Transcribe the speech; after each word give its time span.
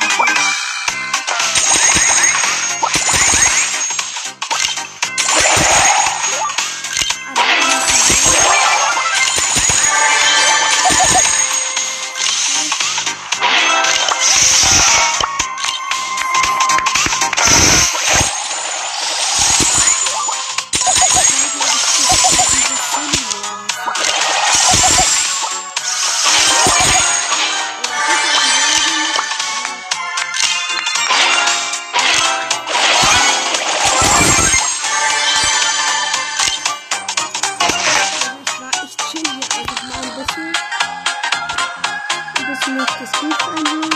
das 43.01 43.11
Gift 43.19 43.43
einholt. 43.43 43.93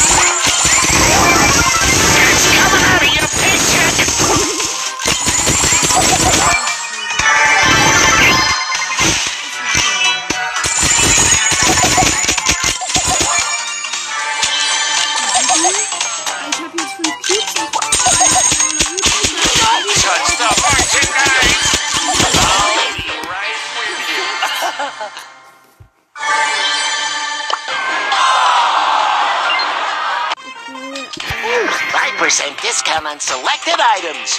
5% 31.53 32.62
discount 32.62 33.06
on 33.06 33.19
selected 33.19 33.75
items. 33.95 34.30